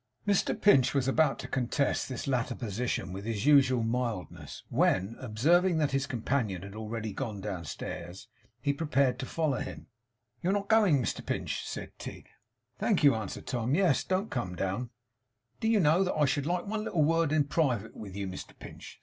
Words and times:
Mr 0.27 0.59
Pinch 0.59 0.95
was 0.95 1.07
about 1.07 1.37
to 1.37 1.47
contest 1.47 2.09
this 2.09 2.25
latter 2.25 2.55
position 2.55 3.13
with 3.13 3.23
his 3.23 3.45
usual 3.45 3.83
mildness, 3.83 4.63
when, 4.69 5.15
observing 5.19 5.77
that 5.77 5.91
his 5.91 6.07
companion 6.07 6.63
had 6.63 6.73
already 6.73 7.13
gone 7.13 7.39
downstairs, 7.39 8.27
he 8.63 8.73
prepared 8.73 9.19
to 9.19 9.27
follow 9.27 9.59
him. 9.59 9.85
'You 10.41 10.49
are 10.49 10.53
not 10.53 10.67
going, 10.69 10.99
Mr 10.99 11.23
Pinch?' 11.23 11.63
said 11.67 11.91
Tigg. 11.99 12.29
'Thank 12.79 13.03
you,' 13.03 13.13
answered 13.13 13.45
Tom. 13.45 13.75
'Yes. 13.75 14.03
Don't 14.03 14.31
come 14.31 14.55
down.' 14.55 14.89
'Do 15.59 15.67
you 15.67 15.79
know 15.79 16.03
that 16.03 16.15
I 16.15 16.25
should 16.25 16.47
like 16.47 16.65
one 16.65 16.85
little 16.85 17.03
word 17.03 17.31
in 17.31 17.43
private 17.43 17.95
with 17.95 18.15
you 18.15 18.25
Mr 18.27 18.57
Pinch? 18.57 18.99